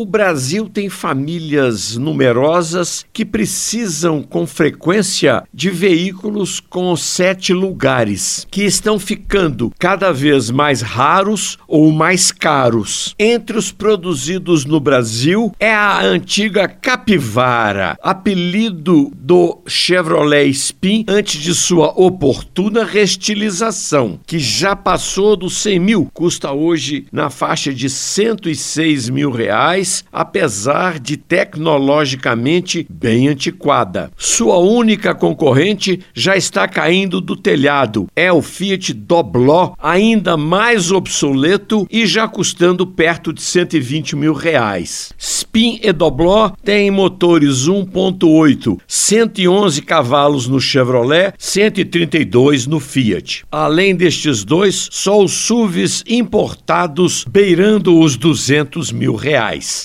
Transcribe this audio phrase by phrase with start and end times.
[0.00, 8.62] O Brasil tem famílias numerosas que precisam com frequência de veículos com sete lugares, que
[8.62, 13.14] estão ficando cada vez mais raros ou mais caros.
[13.18, 21.54] Entre os produzidos no Brasil é a antiga Capivara, apelido do Chevrolet Spin antes de
[21.54, 29.10] sua oportuna restilização, que já passou dos 100 mil, custa hoje na faixa de 106
[29.10, 34.10] mil reais, apesar de tecnologicamente bem antiquada.
[34.16, 38.06] Sua única concorrente já está caindo do telhado.
[38.14, 45.12] É o Fiat Dobló, ainda mais obsoleto e já custando perto de 120 mil reais.
[45.18, 53.44] Spin e Dobló têm motores 1.8, 111 cavalos no Chevrolet, 132 no Fiat.
[53.50, 59.79] Além destes dois, só os SUVs importados beirando os 200 mil reais.